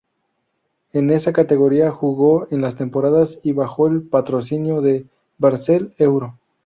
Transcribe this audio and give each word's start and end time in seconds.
En 0.93 1.11
esa 1.11 1.31
categoría 1.31 1.91
jugó 1.91 2.47
en 2.49 2.61
las 2.61 2.75
temporadas 2.75 3.39
y 3.43 3.51
bajo 3.51 3.85
el 3.85 4.01
patrocinio 4.01 4.81
de 4.81 5.05
Barcel 5.37 5.93
Euro. 5.99 6.39